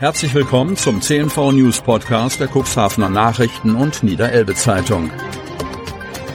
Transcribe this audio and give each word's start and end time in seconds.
Herzlich 0.00 0.32
willkommen 0.32 0.78
zum 0.78 1.02
CNV 1.02 1.52
News 1.52 1.82
Podcast 1.82 2.40
der 2.40 2.48
Cuxhavener 2.48 3.10
Nachrichten 3.10 3.76
und 3.76 4.02
Niederelbe 4.02 4.54
Zeitung. 4.54 5.10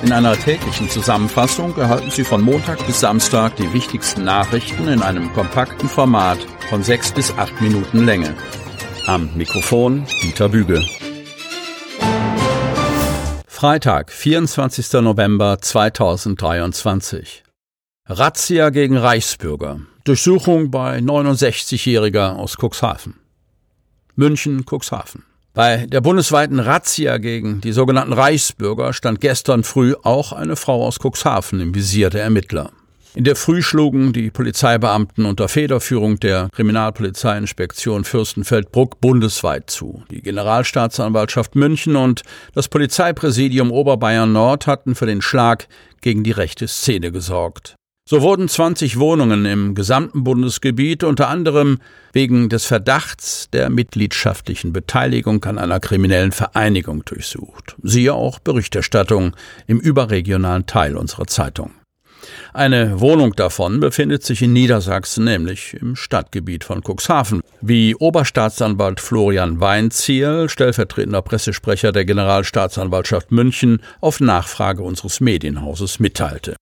In 0.03 0.11
einer 0.11 0.37
täglichen 0.37 0.87
Zusammenfassung 0.87 1.75
erhalten 1.75 2.11
Sie 2.11 2.23
von 2.23 2.43
Montag 2.43 2.85
bis 2.85 2.99
Samstag 2.99 3.55
die 3.55 3.73
wichtigsten 3.73 4.23
Nachrichten 4.23 4.87
in 4.87 5.01
einem 5.01 5.33
kompakten 5.33 5.89
Format 5.89 6.37
von 6.69 6.83
sechs 6.83 7.11
bis 7.11 7.31
acht 7.39 7.59
Minuten 7.59 8.05
Länge. 8.05 8.35
Am 9.07 9.31
Mikrofon 9.35 10.05
Dieter 10.21 10.49
Bügel. 10.49 10.85
Freitag, 13.47 14.11
24. 14.11 14.93
November 15.01 15.57
2023. 15.59 17.43
Razzia 18.05 18.69
gegen 18.69 18.95
Reichsbürger. 18.95 19.79
Durchsuchung 20.03 20.69
bei 20.69 20.99
69-Jähriger 20.99 22.35
aus 22.35 22.57
Cuxhaven. 22.57 23.24
München, 24.15 24.65
Cuxhaven. 24.65 25.23
Bei 25.53 25.85
der 25.85 26.01
bundesweiten 26.01 26.59
Razzia 26.59 27.17
gegen 27.17 27.61
die 27.61 27.71
sogenannten 27.71 28.13
Reichsbürger 28.13 28.91
stand 28.91 29.21
gestern 29.21 29.63
früh 29.63 29.95
auch 30.03 30.33
eine 30.33 30.57
Frau 30.57 30.85
aus 30.85 30.99
Cuxhaven 30.99 31.61
im 31.61 31.73
Visier 31.73 32.09
der 32.09 32.23
Ermittler. 32.23 32.71
In 33.15 33.23
der 33.23 33.37
Früh 33.37 33.61
schlugen 33.61 34.11
die 34.11 34.29
Polizeibeamten 34.29 35.25
unter 35.25 35.47
Federführung 35.47 36.19
der 36.19 36.49
Kriminalpolizeiinspektion 36.51 38.03
Fürstenfeldbruck 38.03 38.99
bundesweit 38.99 39.69
zu. 39.69 40.03
Die 40.11 40.21
Generalstaatsanwaltschaft 40.21 41.55
München 41.55 41.95
und 41.95 42.23
das 42.53 42.67
Polizeipräsidium 42.67 43.71
Oberbayern 43.71 44.33
Nord 44.33 44.67
hatten 44.67 44.95
für 44.95 45.05
den 45.05 45.21
Schlag 45.21 45.69
gegen 46.01 46.25
die 46.25 46.31
rechte 46.31 46.67
Szene 46.67 47.13
gesorgt. 47.13 47.75
So 48.07 48.21
wurden 48.21 48.47
20 48.47 48.99
Wohnungen 48.99 49.45
im 49.45 49.73
gesamten 49.73 50.23
Bundesgebiet 50.23 51.03
unter 51.03 51.27
anderem 51.27 51.79
wegen 52.13 52.49
des 52.49 52.65
Verdachts 52.65 53.49
der 53.51 53.71
mitgliedschaftlichen 53.71 54.71
Beteiligung 54.73 55.43
an 55.45 55.57
einer 55.57 55.79
kriminellen 55.79 56.31
Vereinigung 56.31 57.03
durchsucht. 57.03 57.75
Siehe 57.81 58.13
auch 58.13 58.37
Berichterstattung 58.37 59.35
im 59.65 59.79
überregionalen 59.79 60.67
Teil 60.67 60.97
unserer 60.97 61.25
Zeitung. 61.25 61.71
Eine 62.53 62.99
Wohnung 62.99 63.33
davon 63.35 63.79
befindet 63.79 64.21
sich 64.21 64.43
in 64.43 64.53
Niedersachsen, 64.53 65.25
nämlich 65.25 65.73
im 65.73 65.95
Stadtgebiet 65.95 66.63
von 66.63 66.83
Cuxhaven. 66.83 67.41
Wie 67.61 67.95
Oberstaatsanwalt 67.95 68.99
Florian 68.99 69.59
Weinziel, 69.61 70.47
stellvertretender 70.47 71.23
Pressesprecher 71.23 71.91
der 71.91 72.05
Generalstaatsanwaltschaft 72.05 73.31
München, 73.31 73.81
auf 73.99 74.19
Nachfrage 74.19 74.83
unseres 74.83 75.21
Medienhauses 75.21 75.99
mitteilte. 75.99 76.55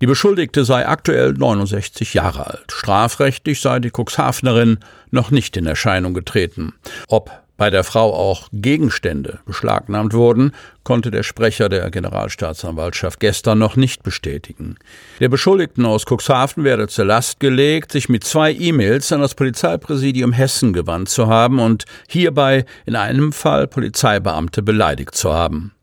Die 0.00 0.06
Beschuldigte 0.06 0.64
sei 0.64 0.88
aktuell 0.88 1.34
69 1.34 2.14
Jahre 2.14 2.46
alt. 2.46 2.72
Strafrechtlich 2.72 3.60
sei 3.60 3.80
die 3.80 3.90
Cuxhavenerin 3.90 4.78
noch 5.10 5.30
nicht 5.30 5.58
in 5.58 5.66
Erscheinung 5.66 6.14
getreten. 6.14 6.72
Ob 7.08 7.30
bei 7.58 7.68
der 7.68 7.84
Frau 7.84 8.14
auch 8.14 8.48
Gegenstände 8.54 9.40
beschlagnahmt 9.44 10.14
wurden, 10.14 10.52
konnte 10.82 11.10
der 11.10 11.22
Sprecher 11.22 11.68
der 11.68 11.90
Generalstaatsanwaltschaft 11.90 13.20
gestern 13.20 13.58
noch 13.58 13.76
nicht 13.76 14.02
bestätigen. 14.02 14.76
Der 15.20 15.28
Beschuldigten 15.28 15.84
aus 15.84 16.06
Cuxhaven 16.06 16.64
werde 16.64 16.88
zur 16.88 17.04
Last 17.04 17.38
gelegt, 17.38 17.92
sich 17.92 18.08
mit 18.08 18.24
zwei 18.24 18.54
E-Mails 18.54 19.12
an 19.12 19.20
das 19.20 19.34
Polizeipräsidium 19.34 20.32
Hessen 20.32 20.72
gewandt 20.72 21.10
zu 21.10 21.26
haben 21.26 21.58
und 21.58 21.84
hierbei 22.08 22.64
in 22.86 22.96
einem 22.96 23.34
Fall 23.34 23.66
Polizeibeamte 23.66 24.62
beleidigt 24.62 25.14
zu 25.14 25.34
haben. 25.34 25.74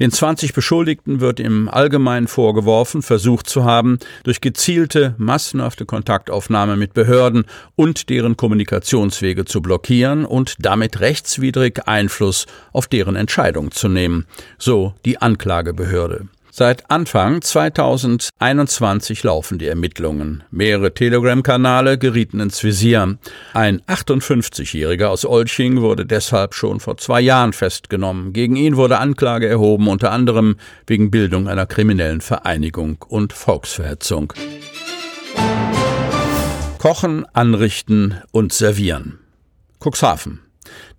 Den 0.00 0.10
20 0.10 0.52
Beschuldigten 0.52 1.20
wird 1.20 1.40
im 1.40 1.68
Allgemeinen 1.68 2.28
vorgeworfen, 2.28 3.02
versucht 3.02 3.48
zu 3.48 3.64
haben, 3.64 3.98
durch 4.24 4.40
gezielte, 4.40 5.14
massenhafte 5.18 5.86
Kontaktaufnahme 5.86 6.76
mit 6.76 6.94
Behörden 6.94 7.44
und 7.76 8.08
deren 8.08 8.36
Kommunikationswege 8.36 9.44
zu 9.44 9.62
blockieren 9.62 10.24
und 10.24 10.56
damit 10.58 11.00
rechtswidrig 11.00 11.86
Einfluss 11.86 12.46
auf 12.72 12.86
deren 12.86 13.16
Entscheidung 13.16 13.70
zu 13.70 13.88
nehmen, 13.88 14.26
so 14.58 14.94
die 15.04 15.18
Anklagebehörde. 15.18 16.28
Seit 16.54 16.90
Anfang 16.90 17.40
2021 17.40 19.22
laufen 19.22 19.58
die 19.58 19.68
Ermittlungen. 19.68 20.44
Mehrere 20.50 20.92
Telegram-Kanale 20.92 21.96
gerieten 21.96 22.40
ins 22.40 22.62
Visier. 22.62 23.16
Ein 23.54 23.80
58-Jähriger 23.80 25.06
aus 25.06 25.24
Olching 25.24 25.80
wurde 25.80 26.04
deshalb 26.04 26.52
schon 26.52 26.78
vor 26.78 26.98
zwei 26.98 27.22
Jahren 27.22 27.54
festgenommen. 27.54 28.34
Gegen 28.34 28.56
ihn 28.56 28.76
wurde 28.76 28.98
Anklage 28.98 29.48
erhoben, 29.48 29.88
unter 29.88 30.12
anderem 30.12 30.56
wegen 30.86 31.10
Bildung 31.10 31.48
einer 31.48 31.64
kriminellen 31.64 32.20
Vereinigung 32.20 33.02
und 33.08 33.32
Volksverhetzung. 33.32 34.34
Kochen, 36.76 37.24
anrichten 37.32 38.20
und 38.30 38.52
servieren. 38.52 39.20
Cuxhaven. 39.82 40.40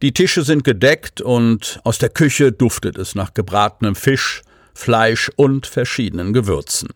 Die 0.02 0.14
Tische 0.14 0.42
sind 0.42 0.64
gedeckt 0.64 1.22
und 1.22 1.80
aus 1.84 2.00
der 2.00 2.10
Küche 2.10 2.52
duftet 2.52 2.98
es 2.98 3.14
nach 3.14 3.36
gebratenem 3.36 3.94
Fisch, 3.94 4.42
Fleisch 4.74 5.32
und 5.36 5.68
verschiedenen 5.68 6.34
Gewürzen. 6.34 6.90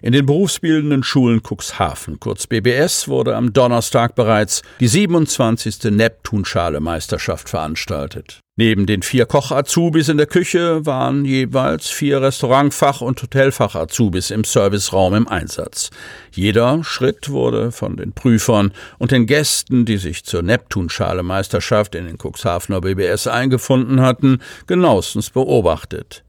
In 0.00 0.12
den 0.12 0.26
berufsbildenden 0.26 1.02
Schulen 1.02 1.42
Cuxhaven, 1.42 2.20
kurz 2.20 2.46
BBS, 2.46 3.08
wurde 3.08 3.36
am 3.36 3.52
Donnerstag 3.52 4.14
bereits 4.14 4.62
die 4.80 4.88
27. 4.88 5.90
Neptunschale-Meisterschaft 5.90 7.48
veranstaltet. 7.48 8.40
Neben 8.58 8.86
den 8.86 9.02
vier 9.02 9.26
Koch-Azubis 9.26 10.08
in 10.08 10.16
der 10.16 10.26
Küche 10.26 10.86
waren 10.86 11.26
jeweils 11.26 11.88
vier 11.88 12.22
Restaurantfach- 12.22 13.02
und 13.02 13.22
Hotelfach-Azubis 13.22 14.30
im 14.30 14.44
Serviceraum 14.44 15.12
im 15.12 15.28
Einsatz. 15.28 15.90
Jeder 16.32 16.82
Schritt 16.82 17.28
wurde 17.28 17.70
von 17.70 17.98
den 17.98 18.12
Prüfern 18.12 18.72
und 18.96 19.10
den 19.10 19.26
Gästen, 19.26 19.84
die 19.84 19.98
sich 19.98 20.24
zur 20.24 20.40
Neptunschale-Meisterschaft 20.40 21.94
in 21.94 22.06
den 22.06 22.16
Cuxhavener 22.16 22.80
BBS 22.80 23.26
eingefunden 23.26 24.00
hatten, 24.00 24.40
genauestens 24.66 25.28
beobachtet. 25.28 26.24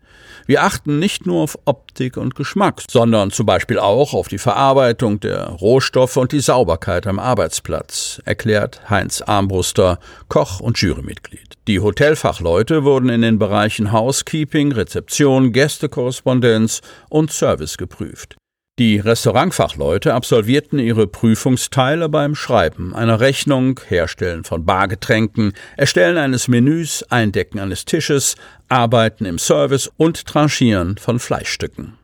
Wir 0.47 0.63
achten 0.63 0.97
nicht 0.97 1.25
nur 1.25 1.43
auf 1.43 1.59
Optik 1.65 2.15
und 2.15 2.35
Geschmack, 2.35 2.83
sondern 2.89 3.31
zum 3.31 3.45
Beispiel 3.45 3.79
auch 3.79 4.13
auf 4.13 4.29
die 4.29 4.37
Verarbeitung 4.37 5.19
der 5.19 5.43
Rohstoffe 5.43 6.15
und 6.15 6.31
die 6.31 6.39
Sauberkeit 6.39 7.05
am 7.05 7.19
Arbeitsplatz, 7.19 8.21
erklärt 8.23 8.89
Heinz 8.89 9.21
Armbruster, 9.21 9.99
Koch 10.29 10.61
und 10.61 10.77
Jurymitglied. 10.77 11.55
Die 11.67 11.81
Hotelfachleute 11.81 12.85
wurden 12.85 13.09
in 13.09 13.23
den 13.23 13.39
Bereichen 13.39 13.91
Housekeeping, 13.91 14.71
Rezeption, 14.71 15.51
Gästekorrespondenz 15.51 16.79
und 17.09 17.33
Service 17.33 17.77
geprüft. 17.77 18.37
Die 18.79 18.99
Restaurantfachleute 18.99 20.13
absolvierten 20.13 20.77
ihre 20.77 21.07
Prüfungsteile 21.07 22.09
beim 22.09 22.35
Schreiben 22.35 22.95
einer 22.95 23.19
Rechnung, 23.19 23.79
Herstellen 23.87 24.43
von 24.43 24.65
Bargetränken, 24.65 25.53
Erstellen 25.77 26.19
eines 26.19 26.47
Menüs, 26.47 27.01
Eindecken 27.09 27.57
eines 27.57 27.85
Tisches, 27.85 28.35
Arbeiten 28.69 29.25
im 29.25 29.39
Service 29.39 29.91
und 29.97 30.27
Tranchieren 30.27 30.99
von 30.99 31.17
Fleischstücken. 31.17 31.97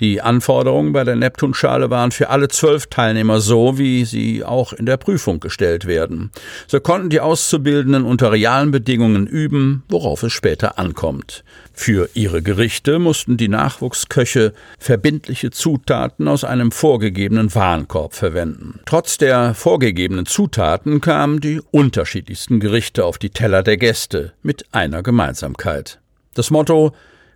Die 0.00 0.22
Anforderungen 0.22 0.94
bei 0.94 1.04
der 1.04 1.16
Neptunschale 1.16 1.90
waren 1.90 2.12
für 2.12 2.30
alle 2.30 2.48
zwölf 2.48 2.86
Teilnehmer 2.86 3.40
so, 3.40 3.78
wie 3.78 4.06
sie 4.06 4.42
auch 4.42 4.72
in 4.72 4.86
der 4.86 4.96
Prüfung 4.96 5.38
gestellt 5.38 5.86
werden. 5.86 6.30
So 6.66 6.80
konnten 6.80 7.10
die 7.10 7.20
Auszubildenden 7.20 8.04
unter 8.04 8.32
realen 8.32 8.70
Bedingungen 8.70 9.26
üben, 9.26 9.82
worauf 9.88 10.22
es 10.22 10.32
später 10.32 10.78
ankommt. 10.78 11.44
Für 11.74 12.08
ihre 12.14 12.42
Gerichte 12.42 12.98
mussten 12.98 13.36
die 13.36 13.48
Nachwuchsköche 13.48 14.54
verbindliche 14.78 15.50
Zutaten 15.50 16.26
aus 16.26 16.42
einem 16.42 16.72
vorgegebenen 16.72 17.54
Warenkorb 17.54 18.14
verwenden. 18.14 18.80
Trotz 18.86 19.18
der 19.18 19.54
vorgegebenen 19.54 20.24
Zutaten 20.24 21.02
kamen 21.02 21.40
die 21.40 21.60
unterschiedlichsten 21.70 22.60
Gerichte 22.60 23.04
auf 23.04 23.18
die 23.18 23.30
Teller 23.30 23.62
der 23.62 23.76
Gäste 23.76 24.32
mit 24.42 24.64
einer 24.72 25.02
Gemeinsamkeit. 25.02 26.00
Das 26.34 26.50
Motto 26.50 26.92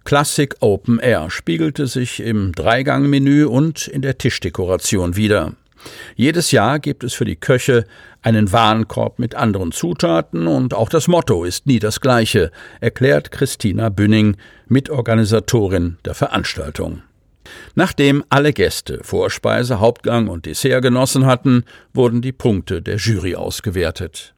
Classic 0.07 0.55
Open 0.61 1.01
Air 1.01 1.31
spiegelte 1.31 1.89
sich 1.89 2.21
im 2.21 2.53
Dreigangmenü 2.53 3.45
und 3.45 3.89
in 3.89 4.03
der 4.03 4.17
Tischdekoration 4.17 5.17
wider. 5.17 5.55
Jedes 6.15 6.53
Jahr 6.53 6.79
gibt 6.79 7.03
es 7.03 7.13
für 7.13 7.25
die 7.25 7.35
Köche 7.35 7.87
einen 8.23 8.53
Warenkorb 8.53 9.19
mit 9.19 9.35
anderen 9.35 9.73
Zutaten 9.73 10.47
und 10.47 10.75
auch 10.75 10.91
das 10.91 11.09
Motto 11.09 11.43
ist 11.43 11.67
nie 11.67 11.81
das 11.81 12.01
gleiche, 12.01 12.53
erklärt 12.81 13.33
Christina 13.33 13.89
Bünning, 13.89 14.37
Mitorganisatorin 14.69 15.99
der 16.05 16.15
Veranstaltung. 16.15 17.03
Nachdem 17.75 18.23
alle 18.29 18.53
Gäste 18.53 19.01
Vorspeise, 19.03 19.81
Hauptgang 19.81 20.29
und 20.29 20.47
Dessert 20.47 20.83
genossen 20.83 21.27
hatten, 21.27 21.65
wurden 21.93 22.23
die 22.23 22.33
Punkte 22.33 22.81
der 22.81 22.99
Jury 22.99 23.35
ausgewertet. 23.35 24.36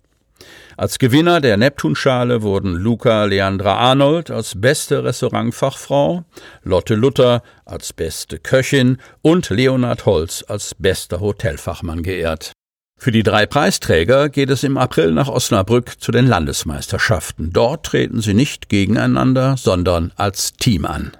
Als 0.78 1.00
Gewinner 1.00 1.40
der 1.40 1.56
Neptunschale 1.56 2.42
wurden 2.42 2.76
Luca 2.76 3.25
Leandra 3.25 3.78
Arnold 3.78 4.30
als 4.30 4.60
beste 4.60 5.02
Restaurantfachfrau, 5.02 6.22
Lotte 6.62 6.94
Luther 6.94 7.42
als 7.64 7.92
beste 7.92 8.38
Köchin 8.38 8.98
und 9.20 9.50
Leonhard 9.50 10.06
Holz 10.06 10.44
als 10.46 10.76
bester 10.76 11.19
Hotelfachmann 11.19 12.04
geehrt. 12.04 12.52
Für 12.96 13.10
die 13.10 13.25
drei 13.25 13.44
Preisträger 13.44 14.28
geht 14.28 14.50
es 14.50 14.62
im 14.62 14.76
April 14.76 15.10
nach 15.10 15.26
Osnabrück 15.26 16.00
zu 16.00 16.12
den 16.12 16.28
Landesmeisterschaften. 16.28 17.52
Dort 17.52 17.86
treten 17.86 18.20
sie 18.20 18.34
nicht 18.34 18.69
gegeneinander, 18.69 19.56
sondern 19.56 20.12
als 20.14 20.52
Team 20.52 20.86
an. 20.86 21.10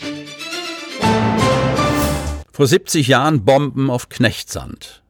Vor 2.53 2.69
70 2.69 3.09
Jahren 3.09 3.45
Bomben 3.45 3.91
auf 3.91 4.09
Knechtsand. 4.09 5.03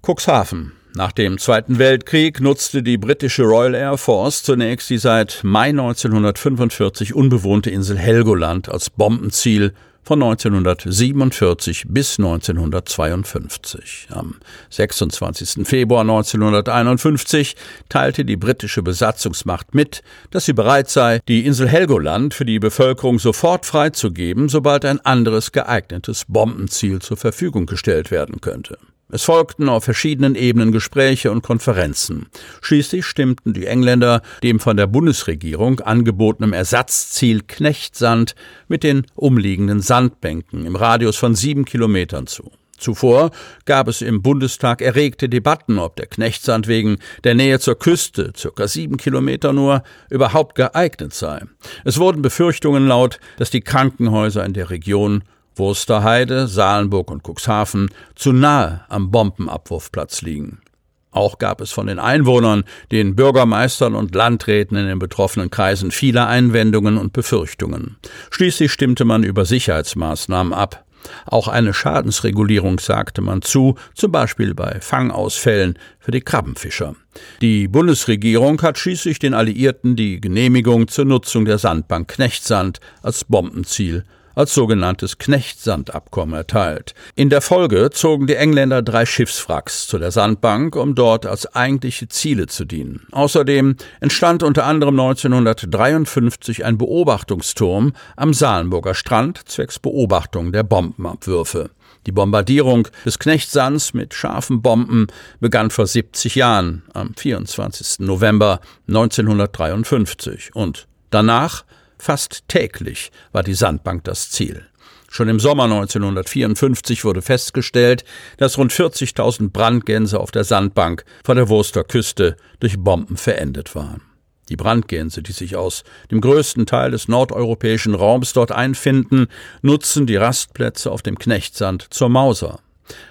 Cuxhaven. 0.00 0.79
Nach 0.96 1.12
dem 1.12 1.38
Zweiten 1.38 1.78
Weltkrieg 1.78 2.40
nutzte 2.40 2.82
die 2.82 2.98
britische 2.98 3.44
Royal 3.44 3.74
Air 3.74 3.96
Force 3.96 4.42
zunächst 4.42 4.90
die 4.90 4.98
seit 4.98 5.40
Mai 5.44 5.68
1945 5.68 7.14
unbewohnte 7.14 7.70
Insel 7.70 7.96
Helgoland 7.96 8.68
als 8.68 8.90
Bombenziel 8.90 9.72
von 10.02 10.20
1947 10.20 11.84
bis 11.88 12.18
1952. 12.18 14.08
Am 14.10 14.34
26. 14.70 15.64
Februar 15.64 16.00
1951 16.00 17.54
teilte 17.88 18.24
die 18.24 18.36
britische 18.36 18.82
Besatzungsmacht 18.82 19.76
mit, 19.76 20.02
dass 20.32 20.46
sie 20.46 20.54
bereit 20.54 20.90
sei, 20.90 21.20
die 21.28 21.46
Insel 21.46 21.68
Helgoland 21.68 22.34
für 22.34 22.44
die 22.44 22.58
Bevölkerung 22.58 23.20
sofort 23.20 23.64
freizugeben, 23.64 24.48
sobald 24.48 24.84
ein 24.84 24.98
anderes 25.00 25.52
geeignetes 25.52 26.24
Bombenziel 26.26 26.98
zur 26.98 27.16
Verfügung 27.16 27.66
gestellt 27.66 28.10
werden 28.10 28.40
könnte. 28.40 28.76
Es 29.12 29.24
folgten 29.24 29.68
auf 29.68 29.84
verschiedenen 29.84 30.34
Ebenen 30.34 30.72
Gespräche 30.72 31.30
und 31.30 31.42
Konferenzen. 31.42 32.26
Schließlich 32.60 33.04
stimmten 33.04 33.52
die 33.52 33.66
Engländer 33.66 34.22
dem 34.42 34.60
von 34.60 34.76
der 34.76 34.86
Bundesregierung 34.86 35.80
angebotenen 35.80 36.52
Ersatzziel 36.52 37.42
Knechtsand 37.46 38.34
mit 38.68 38.84
den 38.84 39.06
umliegenden 39.14 39.80
Sandbänken 39.80 40.64
im 40.64 40.76
Radius 40.76 41.16
von 41.16 41.34
sieben 41.34 41.64
Kilometern 41.64 42.26
zu. 42.26 42.50
Zuvor 42.80 43.30
gab 43.66 43.88
es 43.88 44.00
im 44.00 44.22
Bundestag 44.22 44.80
erregte 44.80 45.28
Debatten, 45.28 45.78
ob 45.78 45.96
der 45.96 46.06
Knechtsand 46.06 46.66
wegen 46.66 46.98
der 47.24 47.34
Nähe 47.34 47.60
zur 47.60 47.78
Küste, 47.78 48.32
circa 48.36 48.66
sieben 48.68 48.96
Kilometer 48.96 49.52
nur, 49.52 49.82
überhaupt 50.08 50.54
geeignet 50.54 51.12
sei. 51.12 51.42
Es 51.84 51.98
wurden 51.98 52.22
Befürchtungen 52.22 52.86
laut, 52.86 53.20
dass 53.36 53.50
die 53.50 53.60
Krankenhäuser 53.60 54.44
in 54.44 54.54
der 54.54 54.70
Region 54.70 55.24
Wursterheide, 55.60 56.48
Salenburg 56.48 57.10
und 57.10 57.22
Cuxhaven 57.22 57.90
zu 58.14 58.32
nahe 58.32 58.80
am 58.88 59.10
Bombenabwurfplatz 59.10 60.22
liegen. 60.22 60.62
Auch 61.10 61.38
gab 61.38 61.60
es 61.60 61.70
von 61.70 61.86
den 61.86 61.98
Einwohnern, 61.98 62.64
den 62.90 63.14
Bürgermeistern 63.14 63.94
und 63.94 64.14
Landräten 64.14 64.76
in 64.78 64.86
den 64.86 64.98
betroffenen 64.98 65.50
Kreisen 65.50 65.90
viele 65.90 66.26
Einwendungen 66.26 66.96
und 66.96 67.12
Befürchtungen. 67.12 67.98
Schließlich 68.30 68.72
stimmte 68.72 69.04
man 69.04 69.22
über 69.22 69.44
Sicherheitsmaßnahmen 69.44 70.54
ab. 70.54 70.86
Auch 71.26 71.48
eine 71.48 71.74
Schadensregulierung 71.74 72.78
sagte 72.78 73.20
man 73.20 73.42
zu, 73.42 73.74
zum 73.94 74.12
Beispiel 74.12 74.54
bei 74.54 74.80
Fangausfällen 74.80 75.78
für 75.98 76.10
die 76.10 76.20
Krabbenfischer. 76.22 76.94
Die 77.42 77.68
Bundesregierung 77.68 78.62
hat 78.62 78.78
schließlich 78.78 79.18
den 79.18 79.34
Alliierten 79.34 79.94
die 79.94 80.20
Genehmigung 80.20 80.88
zur 80.88 81.04
Nutzung 81.04 81.44
der 81.44 81.58
Sandbank 81.58 82.08
Knechtsand 82.08 82.80
als 83.02 83.24
Bombenziel 83.24 84.04
als 84.40 84.54
sogenanntes 84.54 85.18
Knechtsandabkommen 85.18 86.34
erteilt. 86.34 86.94
In 87.14 87.28
der 87.28 87.42
Folge 87.42 87.90
zogen 87.90 88.26
die 88.26 88.36
Engländer 88.36 88.80
drei 88.80 89.04
Schiffswracks 89.04 89.86
zu 89.86 89.98
der 89.98 90.12
Sandbank, 90.12 90.76
um 90.76 90.94
dort 90.94 91.26
als 91.26 91.54
eigentliche 91.54 92.08
Ziele 92.08 92.46
zu 92.46 92.64
dienen. 92.64 93.06
Außerdem 93.12 93.76
entstand 94.00 94.42
unter 94.42 94.64
anderem 94.64 94.98
1953 94.98 96.64
ein 96.64 96.78
Beobachtungsturm 96.78 97.92
am 98.16 98.32
Salenburger 98.32 98.94
Strand 98.94 99.42
zwecks 99.44 99.78
Beobachtung 99.78 100.52
der 100.52 100.62
Bombenabwürfe. 100.62 101.68
Die 102.06 102.12
Bombardierung 102.12 102.88
des 103.04 103.18
Knechtsands 103.18 103.92
mit 103.92 104.14
scharfen 104.14 104.62
Bomben 104.62 105.08
begann 105.40 105.68
vor 105.68 105.86
70 105.86 106.34
Jahren, 106.34 106.82
am 106.94 107.12
24. 107.14 107.98
November 108.06 108.60
1953 108.88 110.54
und 110.54 110.86
danach 111.10 111.64
Fast 112.00 112.48
täglich 112.48 113.12
war 113.30 113.42
die 113.42 113.52
Sandbank 113.52 114.04
das 114.04 114.30
Ziel. 114.30 114.64
Schon 115.10 115.28
im 115.28 115.38
Sommer 115.38 115.64
1954 115.64 117.04
wurde 117.04 117.20
festgestellt, 117.20 118.04
dass 118.38 118.56
rund 118.56 118.72
40.000 118.72 119.50
Brandgänse 119.50 120.18
auf 120.18 120.30
der 120.30 120.44
Sandbank 120.44 121.04
vor 121.22 121.34
der 121.34 121.50
Wurster 121.50 121.84
Küste 121.84 122.36
durch 122.58 122.78
Bomben 122.78 123.18
verendet 123.18 123.74
waren. 123.74 124.00
Die 124.48 124.56
Brandgänse, 124.56 125.22
die 125.22 125.32
sich 125.32 125.56
aus 125.56 125.84
dem 126.10 126.22
größten 126.22 126.64
Teil 126.64 126.90
des 126.90 127.06
nordeuropäischen 127.06 127.94
Raums 127.94 128.32
dort 128.32 128.50
einfinden, 128.50 129.26
nutzen 129.60 130.06
die 130.06 130.16
Rastplätze 130.16 130.90
auf 130.90 131.02
dem 131.02 131.18
Knechtsand 131.18 131.86
zur 131.90 132.08
Mauser. 132.08 132.60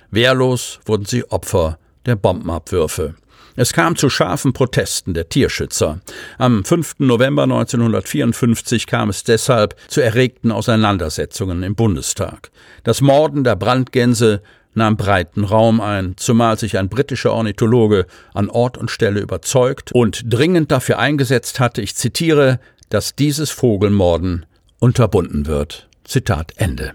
Wehrlos 0.09 0.79
wurden 0.85 1.05
sie 1.05 1.29
Opfer 1.29 1.77
der 2.07 2.15
Bombenabwürfe. 2.15 3.13
Es 3.59 3.73
kam 3.73 3.97
zu 3.97 4.09
scharfen 4.09 4.53
Protesten 4.53 5.13
der 5.13 5.27
Tierschützer. 5.27 5.99
Am 6.37 6.63
5. 6.63 6.99
November 6.99 7.43
1954 7.43 8.87
kam 8.87 9.09
es 9.09 9.25
deshalb 9.25 9.75
zu 9.89 9.99
erregten 9.99 10.53
Auseinandersetzungen 10.53 11.63
im 11.63 11.75
Bundestag. 11.75 12.51
Das 12.85 13.01
Morden 13.01 13.43
der 13.43 13.57
Brandgänse 13.57 14.41
nahm 14.75 14.95
breiten 14.95 15.43
Raum 15.43 15.81
ein, 15.81 16.13
zumal 16.15 16.57
sich 16.57 16.77
ein 16.77 16.87
britischer 16.87 17.33
Ornithologe 17.33 18.05
an 18.33 18.49
Ort 18.49 18.77
und 18.77 18.91
Stelle 18.91 19.19
überzeugt 19.19 19.91
und 19.91 20.21
dringend 20.23 20.71
dafür 20.71 20.97
eingesetzt 20.97 21.59
hatte, 21.59 21.81
ich 21.81 21.97
zitiere, 21.97 22.61
dass 22.87 23.13
dieses 23.13 23.49
Vogelmorden 23.49 24.45
unterbunden 24.79 25.47
wird. 25.47 25.89
Zitat 26.05 26.53
Ende. 26.55 26.93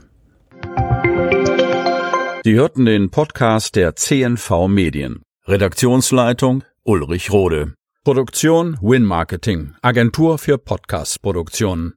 Sie 2.42 2.54
hörten 2.54 2.86
den 2.86 3.10
Podcast 3.10 3.76
der 3.76 3.96
CNV 3.96 4.66
Medien. 4.68 5.23
Redaktionsleitung 5.46 6.64
Ulrich 6.84 7.30
Rode. 7.30 7.74
Produktion 8.02 8.78
Win 8.80 9.04
Marketing, 9.04 9.74
Agentur 9.82 10.38
für 10.38 10.56
Podcast-Produktionen. 10.56 11.92